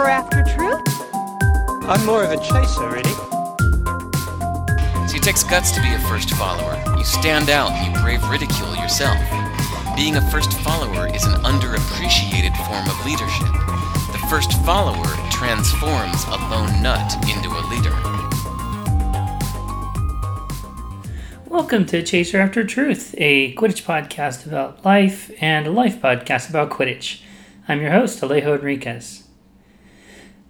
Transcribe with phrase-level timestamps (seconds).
[0.00, 0.80] worker after truth?
[1.88, 3.12] I'm more of a chaser, really.
[5.08, 6.82] See, it takes guts to be a first follower.
[6.96, 9.18] You stand out and you brave ridicule yourself.
[9.96, 13.52] Being a first follower is an underappreciated form of leadership.
[14.12, 17.96] The first follower transforms a lone nut into a leader.
[21.46, 26.70] Welcome to Chaser After Truth, a Quidditch podcast about life and a life podcast about
[26.70, 27.20] Quidditch.
[27.68, 29.24] I'm your host, Alejo Enriquez.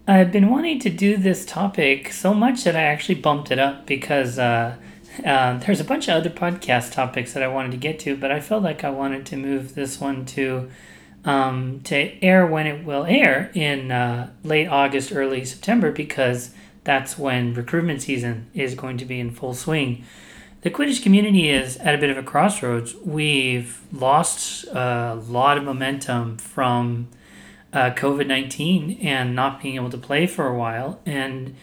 [0.07, 3.87] I've been wanting to do this topic so much that I actually bumped it up
[3.87, 4.77] because uh,
[5.25, 8.33] uh, there's a bunch of other podcast topics that I wanted to get to, but
[8.33, 10.71] I felt like I wanted to move this one to
[11.23, 17.19] um, to air when it will air in uh, late August, early September, because that's
[17.19, 20.03] when recruitment season is going to be in full swing.
[20.63, 22.95] The Quidditch community is at a bit of a crossroads.
[23.05, 27.09] We've lost a lot of momentum from
[27.73, 31.01] uh, COVID 19 and not being able to play for a while.
[31.07, 31.55] And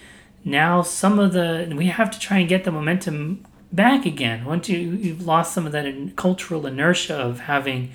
[0.44, 4.46] now some of the, we have to try and get the momentum back again.
[4.46, 7.92] Once you, you've lost some of that cultural inertia of having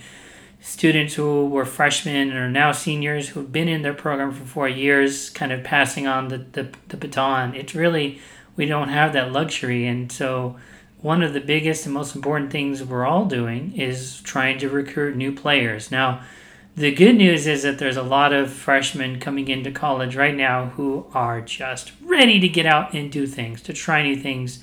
[0.60, 4.68] students who were freshmen and are now seniors who've been in their program for four
[4.68, 7.54] years kind of passing on the, the, the baton.
[7.54, 8.20] It's really,
[8.56, 9.86] we don't have that luxury.
[9.86, 10.56] And so,
[11.00, 15.16] one of the biggest and most important things we're all doing is trying to recruit
[15.16, 15.90] new players.
[15.90, 16.22] Now,
[16.74, 20.66] the good news is that there's a lot of freshmen coming into college right now
[20.70, 24.62] who are just ready to get out and do things, to try new things.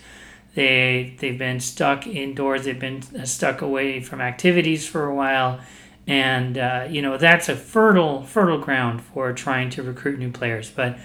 [0.56, 5.60] They they've been stuck indoors, they've been stuck away from activities for a while,
[6.08, 10.72] and uh, you know that's a fertile fertile ground for trying to recruit new players.
[10.72, 10.98] But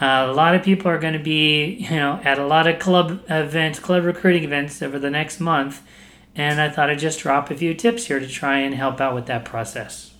[0.00, 2.78] uh, a lot of people are going to be, you know, at a lot of
[2.78, 5.82] club events, club recruiting events over the next month,
[6.34, 9.14] and I thought I'd just drop a few tips here to try and help out
[9.14, 10.14] with that process.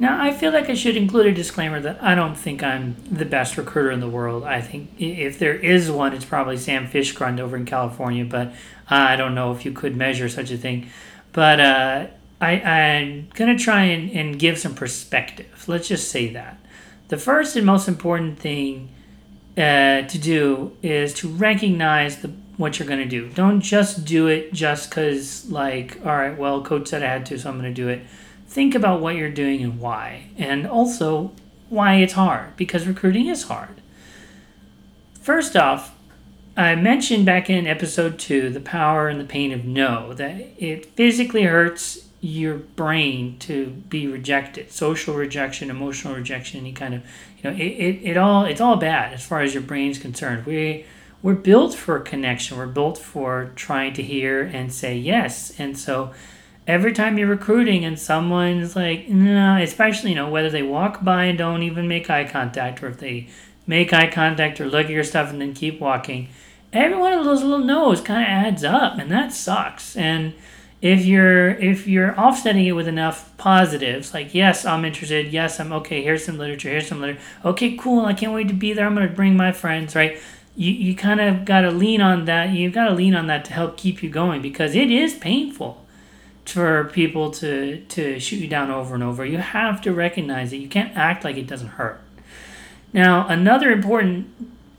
[0.00, 3.24] Now, I feel like I should include a disclaimer that I don't think I'm the
[3.24, 4.44] best recruiter in the world.
[4.44, 8.52] I think if there is one, it's probably Sam Fishgrund over in California, but
[8.88, 10.88] I don't know if you could measure such a thing.
[11.32, 12.06] But uh,
[12.40, 15.64] I, I'm going to try and, and give some perspective.
[15.66, 16.58] Let's just say that.
[17.08, 18.90] The first and most important thing
[19.56, 23.28] uh, to do is to recognize the what you're going to do.
[23.28, 27.38] Don't just do it just because, like, all right, well, coach said I had to,
[27.38, 28.02] so I'm going to do it.
[28.48, 31.32] Think about what you're doing and why, and also
[31.68, 33.80] why it's hard because recruiting is hard.
[35.20, 35.94] First off,
[36.56, 40.86] I mentioned back in episode two the power and the pain of no, that it
[40.86, 47.00] physically hurts your brain to be rejected social rejection emotional rejection any kind of
[47.36, 50.44] you know it, it, it all it's all bad as far as your brain's concerned.
[50.46, 50.84] We
[51.22, 52.56] we're built for connection.
[52.56, 55.52] We're built for trying to hear and say yes.
[55.58, 56.12] And so
[56.68, 61.24] every time you're recruiting and someone's like no especially you know whether they walk by
[61.24, 63.26] and don't even make eye contact or if they
[63.66, 66.28] make eye contact or look at your stuff and then keep walking
[66.72, 69.96] every one of those little no's kind of adds up and that sucks.
[69.96, 70.34] And
[70.80, 75.32] if you're if you're offsetting it with enough positives like yes i'm interested.
[75.32, 77.20] Yes i'm okay here's some literature here's some literature.
[77.44, 78.86] Okay cool i can't wait to be there.
[78.86, 80.18] I'm to bring my friends right?
[80.54, 83.44] You, you kind of got to lean on that you've got to lean on that
[83.46, 85.84] to help keep you going because it is painful
[86.52, 90.58] for people to to shoot you down over and over you have to recognize that
[90.58, 92.00] you can't act like it doesn't hurt
[92.92, 94.28] now another important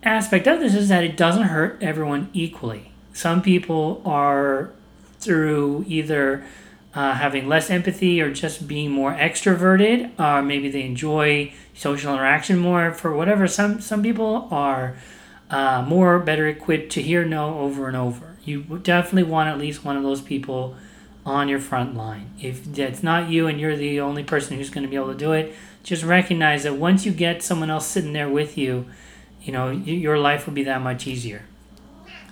[0.03, 4.71] aspect of this is that it doesn't hurt everyone equally some people are
[5.19, 6.43] through either
[6.93, 12.57] uh, having less empathy or just being more extroverted, or maybe they enjoy social interaction
[12.57, 12.93] more.
[12.93, 14.95] For whatever, some some people are
[15.49, 18.37] uh, more better equipped to hear no over and over.
[18.43, 20.75] You definitely want at least one of those people
[21.29, 22.31] on your front line.
[22.41, 25.17] If it's not you and you're the only person who's going to be able to
[25.17, 28.85] do it, just recognize that once you get someone else sitting there with you,
[29.41, 31.43] you know your life will be that much easier.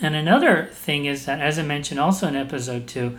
[0.02, 3.18] And another thing is that, as I mentioned also in episode two,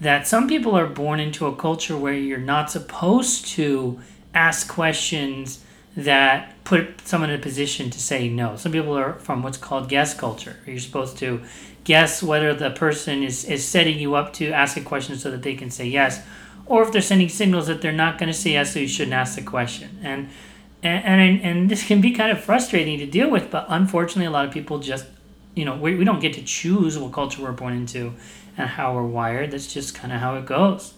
[0.00, 4.00] that some people are born into a culture where you're not supposed to
[4.34, 5.64] ask questions
[5.96, 8.56] that put someone in a position to say no.
[8.56, 10.56] Some people are from what's called guess culture.
[10.66, 11.42] You're supposed to
[11.92, 15.42] guess whether the person is, is setting you up to ask a question so that
[15.42, 16.22] they can say yes,
[16.66, 19.18] or if they're sending signals that they're not going to say yes, so you shouldn't
[19.22, 19.98] ask the question.
[20.02, 20.28] And
[20.82, 24.30] and, and and this can be kind of frustrating to deal with, but unfortunately, a
[24.38, 25.04] lot of people just
[25.54, 28.14] you know, we, we don't get to choose what culture we're born into
[28.56, 29.50] and how we're wired.
[29.50, 30.94] That's just kind of how it goes.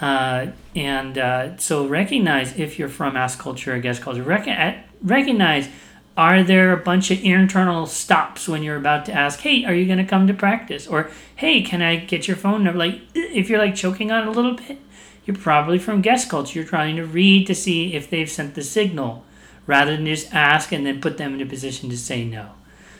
[0.00, 5.68] Uh, and uh, so recognize if you're from ask culture or guess culture, rec- recognize
[6.16, 9.84] are there a bunch of internal stops when you're about to ask, hey, are you
[9.84, 10.86] going to come to practice?
[10.86, 12.78] Or, hey, can I get your phone number?
[12.78, 14.78] Like, if you're like choking on a little bit,
[15.26, 16.58] you're probably from guess culture.
[16.58, 19.24] You're trying to read to see if they've sent the signal
[19.66, 22.52] rather than just ask and then put them in a position to say no.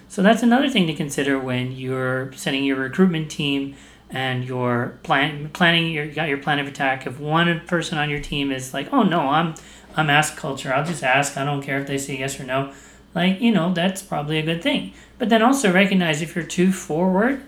[0.08, 3.76] So that's another thing to consider when you're setting your recruitment team
[4.10, 7.06] and you're plan, planning your you got your plan of attack.
[7.06, 9.54] If one person on your team is like, "Oh no, I'm
[9.96, 10.72] I'm ask culture.
[10.72, 11.36] I'll just ask.
[11.36, 12.72] I don't care if they say yes or no."
[13.16, 14.92] Like you know, that's probably a good thing.
[15.18, 17.42] But then also recognize if you're too forward,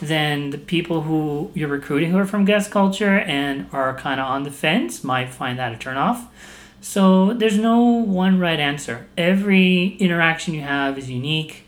[0.00, 4.26] then the people who you're recruiting who are from guess culture and are kind of
[4.26, 6.26] on the fence might find that a turnoff.
[6.80, 9.06] So there's no one right answer.
[9.18, 11.66] Every interaction you have is unique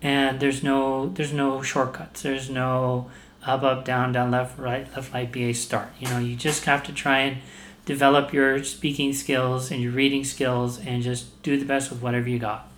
[0.00, 2.22] and there's no there's no shortcuts.
[2.22, 3.10] There's no
[3.44, 5.88] up up down down left right left right BA start.
[5.98, 7.38] You know, you just have to try and
[7.84, 12.28] develop your speaking skills and your reading skills and just do the best with whatever
[12.28, 12.68] you got.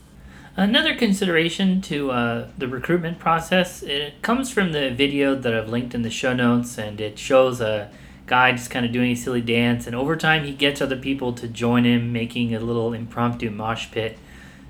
[0.57, 5.95] Another consideration to uh, the recruitment process, it comes from the video that I've linked
[5.95, 7.91] in the show notes, and it shows a
[8.27, 11.33] guy just kind of doing a silly dance, and over time he gets other people
[11.33, 14.19] to join him, making a little impromptu mosh pit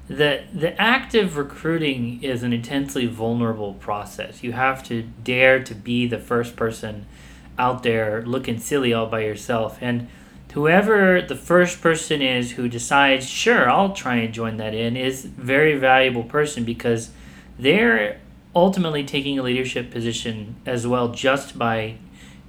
[0.08, 4.42] the the act of recruiting is an intensely vulnerable process.
[4.42, 7.06] You have to dare to be the first person
[7.58, 9.78] out there looking silly all by yourself.
[9.80, 10.08] And
[10.54, 15.24] whoever the first person is who decides, sure, I'll try and join that in, is
[15.24, 17.10] very valuable person because
[17.58, 18.20] they're
[18.54, 21.96] ultimately taking a leadership position as well just by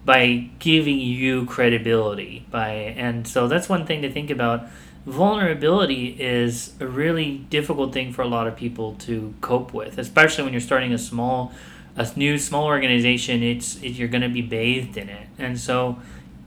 [0.06, 4.68] by giving you credibility by and so that's one thing to think about
[5.06, 10.44] vulnerability is a really difficult thing for a lot of people to cope with, especially
[10.44, 11.54] when you're starting a small,
[11.96, 13.44] a new small organization.
[13.44, 16.00] It's it, you're going to be bathed in it, and so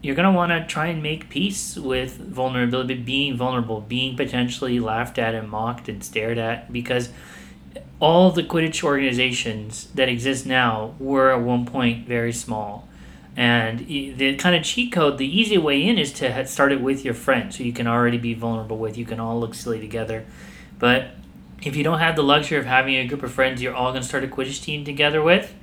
[0.02, 4.78] you're going to want to try and make peace with vulnerability, being vulnerable, being potentially
[4.78, 7.10] laughed at and mocked and stared at, because
[8.00, 12.88] all the Quidditch organizations that exist now were at one point very small
[13.38, 17.04] and the kind of cheat code, the easy way in is to start it with
[17.04, 18.98] your friends who you can already be vulnerable with.
[18.98, 20.26] You can all look silly together.
[20.76, 21.10] But
[21.62, 24.02] if you don't have the luxury of having a group of friends you're all going
[24.02, 25.54] to start a Quidditch team together with,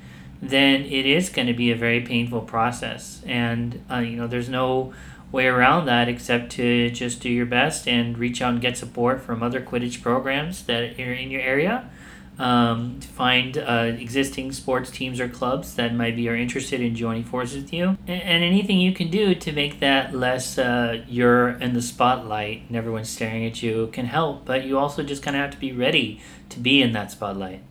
[0.41, 3.21] then it is going to be a very painful process.
[3.25, 4.93] And, uh, you know, there's no
[5.31, 9.21] way around that except to just do your best and reach out and get support
[9.21, 11.89] from other Quidditch programs that are in your area
[12.37, 16.95] um, to find uh, existing sports teams or clubs that might be are interested in
[16.95, 21.01] joining forces with you, and, and anything you can do to make that less uh,
[21.07, 24.45] you're in the spotlight and everyone's staring at you can help.
[24.45, 27.61] But you also just kind of have to be ready to be in that spotlight.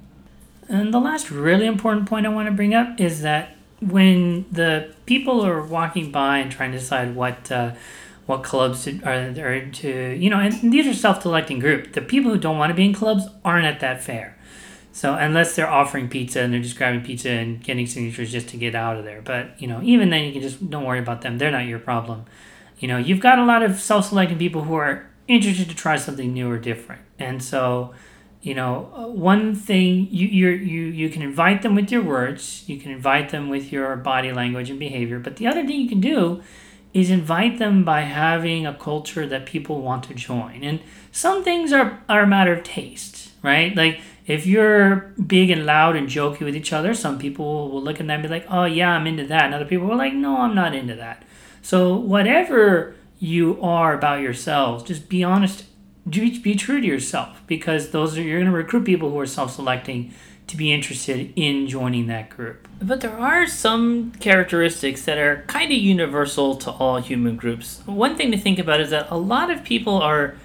[0.69, 4.95] And the last really important point I want to bring up is that when the
[5.07, 7.73] people are walking by and trying to decide what uh,
[8.27, 11.93] what clubs are, are to you know, and these are self-selecting group.
[11.93, 14.39] The people who don't want to be in clubs aren't at that fair.
[14.93, 18.57] So unless they're offering pizza and they're just grabbing pizza and getting signatures just to
[18.57, 21.23] get out of there, but you know, even then you can just don't worry about
[21.23, 21.39] them.
[21.39, 22.25] They're not your problem.
[22.79, 26.33] You know, you've got a lot of self-selecting people who are interested to try something
[26.33, 27.95] new or different, and so
[28.45, 32.63] you know, uh, one thing you you you you can invite them with your words,
[32.67, 35.89] you can invite them with your body language and behavior, but the other thing you
[35.89, 36.43] can do
[36.93, 40.63] is invite them by having a culture that people want to join.
[40.63, 40.81] And
[41.11, 43.75] some things are are a matter of taste, right?
[43.75, 47.99] Like if you're big and loud and jokey with each other, some people will look
[47.99, 49.45] at that and be like, oh, yeah, I'm into that.
[49.45, 51.23] And other people are like, no, I'm not into that.
[51.61, 55.65] So, whatever you are about yourselves, just be honest,
[56.09, 59.55] be, true to yourself because those are, you're going to recruit people who are self
[59.55, 60.13] selecting
[60.47, 62.69] to be interested in joining that group.
[62.83, 67.81] But there are some characteristics that are kind of universal to all human groups.
[67.87, 70.37] One thing to think about is that a lot of people are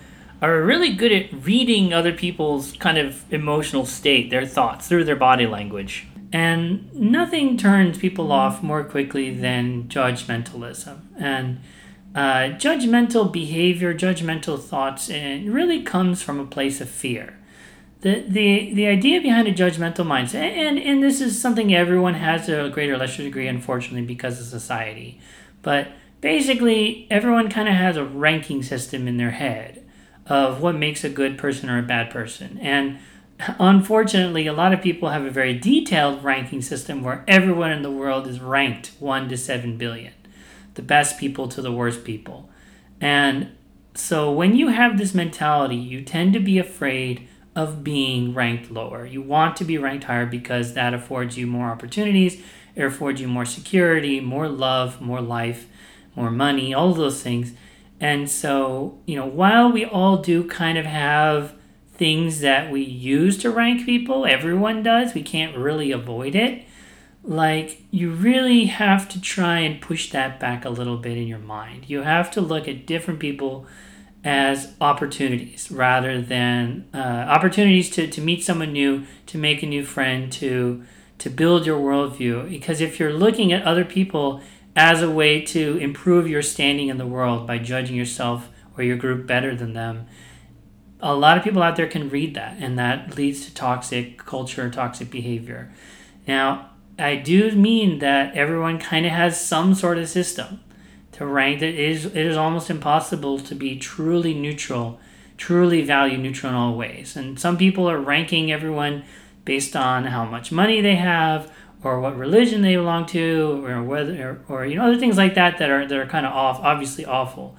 [0.42, 5.16] are really good at reading other people's kind of emotional state, their thoughts, through their
[5.16, 6.08] body language.
[6.32, 11.00] And nothing turns people off more quickly than judgmentalism.
[11.18, 11.60] And
[12.16, 17.36] uh, judgmental behavior, judgmental thoughts, it really comes from a place of fear.
[18.02, 22.46] The, the, the idea behind a judgmental mindset, and, and this is something everyone has
[22.46, 25.20] to a greater or lesser degree, unfortunately, because of society.
[25.62, 25.90] But
[26.22, 29.86] basically, everyone kind of has a ranking system in their head
[30.28, 32.58] of what makes a good person or a bad person.
[32.60, 33.00] And
[33.60, 37.92] unfortunately, a lot of people have a very detailed ranking system where everyone in the
[37.92, 40.14] world is ranked 1 to 7 billion,
[40.80, 42.50] the best people to the worst people.
[43.02, 43.52] And
[43.94, 49.06] so when you have this mentality, you tend to be afraid of being ranked lower.
[49.06, 52.42] You want to be ranked higher because that affords you more opportunities,
[52.76, 55.68] it affords you more security, more love, more life,
[56.16, 57.52] more money, all those things.
[58.00, 61.56] And so, you know, while we all do kind of have
[61.94, 66.64] things that we use to rank people, everyone does, we can't really avoid it.
[67.30, 71.38] Like, you really have to try and push that back a little bit in your
[71.38, 71.88] mind.
[71.88, 73.68] You have to look at different people
[74.24, 79.86] as opportunities rather than uh, opportunities to, to meet someone new, to make a new
[79.86, 80.84] friend, to
[81.20, 82.50] to build your worldview.
[82.50, 84.42] Because if you're looking at other people
[84.76, 88.98] as a way to improve your standing in the world by judging yourself or your
[88.98, 90.08] group better than them,
[91.00, 94.68] a lot of people out there can read that, and that leads to toxic culture,
[94.72, 95.72] toxic behavior.
[96.28, 100.62] Now, I do mean that everyone kind of has some sort of system
[101.14, 105.00] to rank that it is it is almost impossible to be truly neutral,
[105.38, 107.16] truly value neutral in all ways.
[107.16, 109.04] And some people are ranking everyone
[109.46, 111.52] based on how much money they have
[111.84, 115.36] or what religion they belong to or whether or, or you know other things like
[115.36, 117.56] that that are that are kind of off obviously awful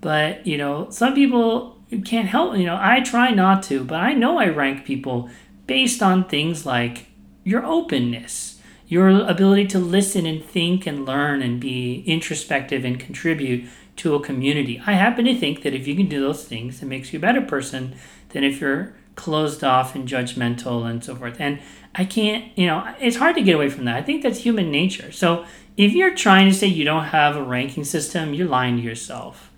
[0.00, 4.12] but you know some people can't help you know i try not to but i
[4.12, 5.30] know i rank people
[5.66, 7.06] based on things like
[7.44, 8.49] your openness
[8.90, 13.66] your ability to listen and think and learn and be introspective and contribute
[13.96, 16.86] to a community i happen to think that if you can do those things it
[16.86, 17.94] makes you a better person
[18.30, 21.36] than if you're closed off and judgmental and so forth.
[21.38, 21.60] And
[21.94, 23.96] I can't, you know, it's hard to get away from that.
[23.96, 25.12] I think that's human nature.
[25.12, 25.44] So
[25.76, 29.50] if you're trying to say you don't have a ranking system, you're lying to yourself.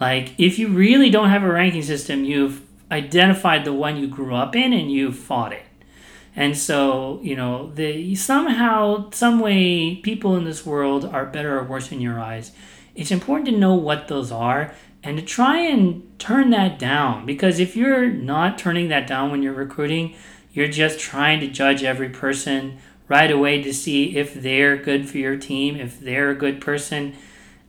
[0.00, 4.34] Like, if you really don't have a ranking system, you've identified the one you grew
[4.34, 5.64] up in and you've fought it.
[6.40, 11.64] And so, you know, the somehow, some way, people in this world are better or
[11.64, 12.52] worse in your eyes.
[12.94, 17.60] It's important to know what those are and to try and turn that down because
[17.60, 20.14] if you're not turning that down when you're recruiting
[20.52, 25.18] you're just trying to judge every person right away to see if they're good for
[25.18, 27.14] your team if they're a good person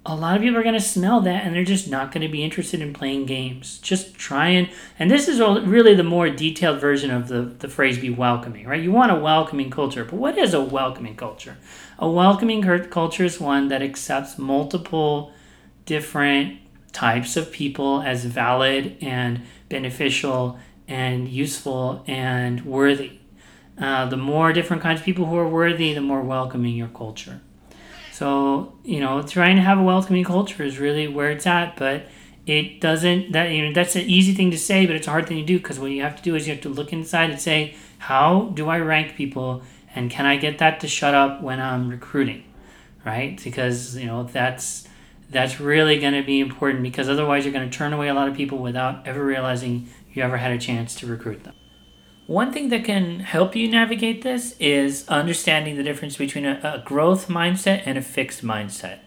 [0.04, 2.32] a lot of people are going to smell that and they're just not going to
[2.32, 4.68] be interested in playing games just try and
[4.98, 8.82] and this is really the more detailed version of the, the phrase be welcoming right
[8.82, 11.58] you want a welcoming culture but what is a welcoming culture
[12.00, 15.32] a welcoming culture is one that accepts multiple
[15.86, 16.58] different
[16.92, 23.20] types of people as valid and beneficial and useful and worthy.
[23.78, 27.42] Uh, the more different kinds of people who are worthy, the more welcoming your culture.
[28.22, 32.04] So, you know, trying to have a welcoming culture is really where it's at, but
[32.46, 35.26] it doesn't that you know that's an easy thing to say, but it's a hard
[35.26, 37.32] thing to do because what you have to do is you have to look inside
[37.32, 39.64] and say, how do I rank people
[39.96, 42.44] and can I get that to shut up when I'm recruiting?
[43.04, 43.44] Right?
[43.44, 44.88] Because, you know, that's
[45.32, 48.28] that's really going to be important because otherwise you're going to turn away a lot
[48.28, 51.56] of people without ever realizing you ever had a chance to recruit them.
[52.32, 56.82] One thing that can help you navigate this is understanding the difference between a, a
[56.86, 59.00] growth mindset and a fixed mindset.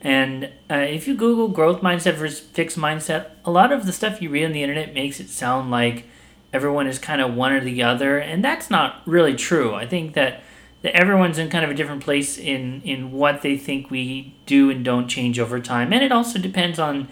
[0.00, 4.22] And uh, if you Google growth mindset versus fixed mindset, a lot of the stuff
[4.22, 6.06] you read on the internet makes it sound like
[6.50, 9.74] everyone is kind of one or the other, and that's not really true.
[9.74, 10.42] I think that
[10.80, 14.70] that everyone's in kind of a different place in in what they think we do
[14.70, 17.06] and don't change over time and it also depends on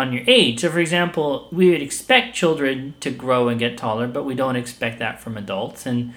[0.00, 4.08] on your age so for example we would expect children to grow and get taller
[4.08, 6.12] but we don't expect that from adults and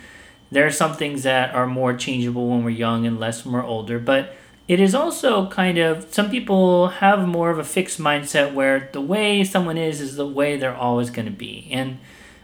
[0.51, 3.65] there are some things that are more changeable when we're young and less when we're
[3.65, 4.35] older but
[4.67, 9.01] it is also kind of some people have more of a fixed mindset where the
[9.01, 11.97] way someone is is the way they're always going to be and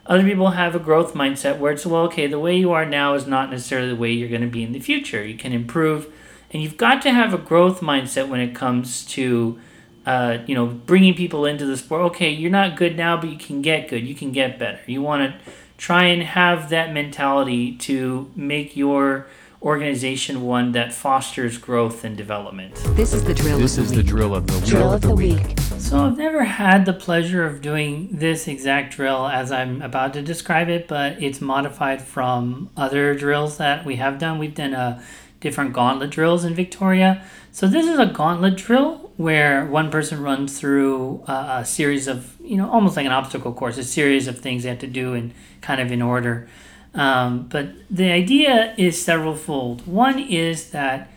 [0.09, 3.13] other people have a growth mindset where it's, well, okay, the way you are now
[3.13, 5.23] is not necessarily the way you're going to be in the future.
[5.23, 6.11] You can improve.
[6.49, 9.59] And you've got to have a growth mindset when it comes to,
[10.09, 12.01] uh, you know, bringing people into the sport.
[12.01, 14.03] Okay, you're not good now, but you can get good.
[14.07, 14.79] You can get better.
[14.87, 19.27] You want to try and have that mentality to make your
[19.61, 22.73] organization one that fosters growth and development.
[22.95, 23.59] This is the drill.
[23.59, 24.07] This of is the the week.
[24.09, 25.59] drill of the Drill of the week.
[25.77, 30.23] So I've never had the pleasure of doing this exact drill as I'm about to
[30.23, 34.39] describe it, but it's modified from other drills that we have done.
[34.39, 35.03] We've done uh,
[35.39, 37.23] different gauntlet drills in Victoria.
[37.51, 42.39] So this is a gauntlet drill where one person runs through a, a series of,
[42.41, 45.13] you know, almost like an obstacle course, a series of things they have to do
[45.13, 46.47] in kind of in order.
[46.93, 49.85] Um, but the idea is several fold.
[49.85, 51.11] One is that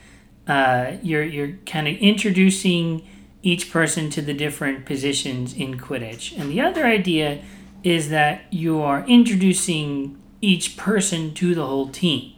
[0.49, 3.07] uh, you're you're kind of introducing
[3.45, 7.41] each person to the different positions in Quidditch, and the other idea
[7.85, 12.33] is that you are introducing each person to the whole team.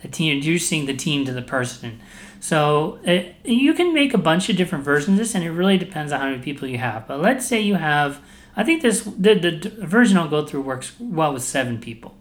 [0.00, 2.00] The team introducing the team to the person.
[2.40, 5.78] So uh, you can make a bunch of different versions of this, and it really
[5.78, 7.06] depends on how many people you have.
[7.08, 8.20] But let's say you have,
[8.56, 12.14] I think this the, the version I'll go through works well with seven people.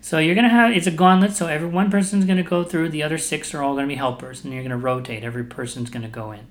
[0.00, 1.32] So you're gonna have it's a gauntlet.
[1.32, 2.88] So every one person's gonna go through.
[2.88, 5.24] The other six are all gonna be helpers, and you're gonna rotate.
[5.24, 6.46] Every person's gonna go in.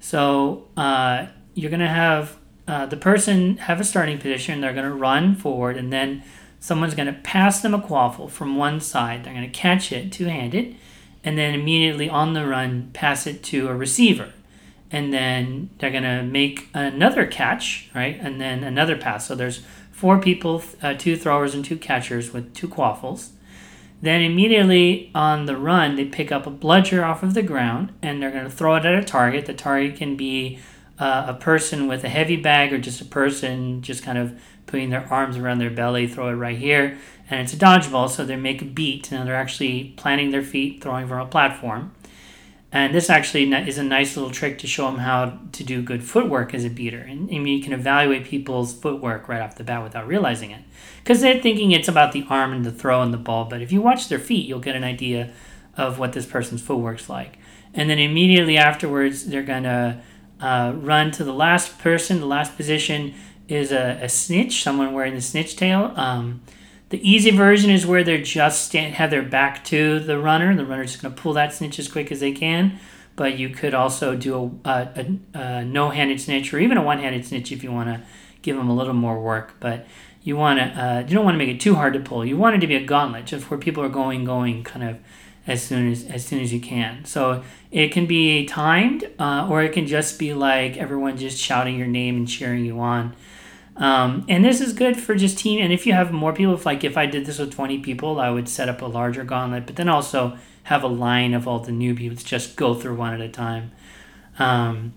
[0.00, 2.36] So uh, you're gonna have
[2.68, 4.60] uh, the person have a starting position.
[4.60, 6.22] They're gonna run forward, and then
[6.60, 9.24] someone's gonna pass them a quaffle from one side.
[9.24, 10.76] They're gonna catch it two-handed,
[11.24, 14.32] and then immediately on the run pass it to a receiver.
[14.90, 19.26] and then they're gonna make another catch, right, and then another pass.
[19.26, 23.32] So there's four people, uh, two throwers and two catchers with two quaffles.
[24.02, 28.22] Then immediately on the run, they pick up a bludger off of the ground and
[28.22, 29.46] they're going to throw it at a target.
[29.46, 30.60] The target can be
[30.98, 34.38] uh, a person with a heavy bag or just a person just kind of
[34.74, 36.98] putting their arms around their belly, throw it right here.
[37.30, 39.12] And it's a dodgeball, so they make a beat.
[39.12, 41.92] Now they're actually planting their feet, throwing from a platform.
[42.72, 46.02] And this actually is a nice little trick to show them how to do good
[46.02, 46.98] footwork as a beater.
[46.98, 50.62] And, and you can evaluate people's footwork right off the bat without realizing it.
[51.04, 53.44] Because they're thinking it's about the arm and the throw and the ball.
[53.44, 55.32] But if you watch their feet, you'll get an idea
[55.76, 57.38] of what this person's footwork's like.
[57.74, 60.00] And then immediately afterwards, they're going to
[60.40, 62.18] uh, run to the last person.
[62.18, 63.14] The last position
[63.48, 65.92] is a, a snitch, someone wearing the snitch tail.
[65.96, 66.42] Um,
[66.90, 70.54] the easy version is where they're just stand, have their back to the runner.
[70.54, 72.78] The runner's just going to pull that snitch as quick as they can.
[73.16, 77.52] But you could also do a, a, a no-handed snitch or even a one-handed snitch
[77.52, 78.02] if you want to
[78.42, 79.54] give them a little more work.
[79.60, 79.86] But
[80.22, 82.24] you want to uh, you don't want to make it too hard to pull.
[82.24, 84.98] You want it to be a gauntlet, just where people are going, going, kind of
[85.46, 87.04] as soon as as soon as you can.
[87.04, 91.76] So it can be timed, uh, or it can just be like everyone just shouting
[91.76, 93.14] your name and cheering you on.
[93.76, 95.60] Um, and this is good for just team.
[95.60, 98.20] And if you have more people, if like if I did this with 20 people,
[98.20, 101.58] I would set up a larger gauntlet, but then also have a line of all
[101.58, 103.72] the new newbies just go through one at a time.
[104.38, 104.94] Um,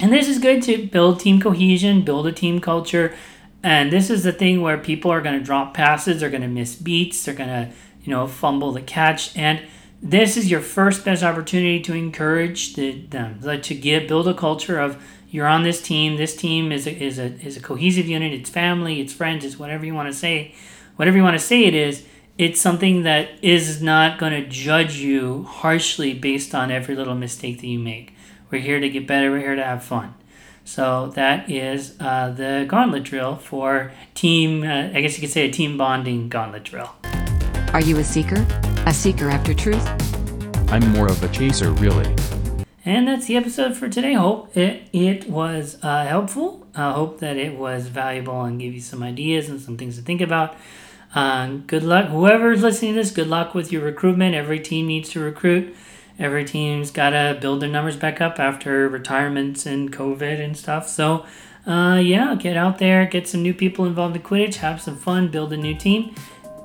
[0.00, 3.14] and this is good to build team cohesion, build a team culture.
[3.62, 6.48] And this is the thing where people are going to drop passes, they're going to
[6.48, 7.70] miss beats, they're going to,
[8.02, 9.36] you know, fumble the catch.
[9.36, 9.62] And
[10.02, 14.34] this is your first best opportunity to encourage the, them, like to give, build a
[14.34, 15.00] culture of
[15.32, 16.16] you're on this team.
[16.16, 18.32] This team is a, is a is a cohesive unit.
[18.34, 19.00] It's family.
[19.00, 19.44] It's friends.
[19.44, 20.54] It's whatever you want to say.
[20.96, 22.04] Whatever you want to say it is.
[22.36, 27.60] It's something that is not going to judge you harshly based on every little mistake
[27.60, 28.14] that you make.
[28.50, 29.30] We're here to get better.
[29.30, 30.14] We're here to have fun.
[30.64, 34.62] So that is uh, the gauntlet drill for team.
[34.62, 36.90] Uh, I guess you could say a team bonding gauntlet drill.
[37.72, 38.46] Are you a seeker?
[38.86, 39.86] A seeker after truth?
[40.70, 42.14] I'm more of a chaser, really.
[42.84, 44.14] And that's the episode for today.
[44.14, 46.66] Hope it, it was uh, helpful.
[46.74, 50.02] I hope that it was valuable and give you some ideas and some things to
[50.02, 50.56] think about.
[51.14, 52.08] Uh, good luck.
[52.08, 54.34] Whoever's listening to this, good luck with your recruitment.
[54.34, 55.76] Every team needs to recruit.
[56.18, 60.88] Every team's got to build their numbers back up after retirements and COVID and stuff.
[60.88, 61.24] So,
[61.66, 65.28] uh, yeah, get out there, get some new people involved in Quidditch, have some fun,
[65.28, 66.14] build a new team.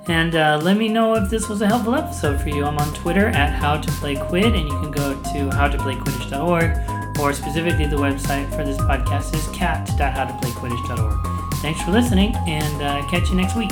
[0.09, 2.63] And uh, let me know if this was a helpful episode for you.
[2.65, 7.33] I'm on Twitter at How to Play Quid, and you can go to howtoplayquidditch.org, or
[7.33, 11.53] specifically the website for this podcast is cat.howtoplayquidditch.org.
[11.55, 13.71] Thanks for listening, and uh, catch you next week.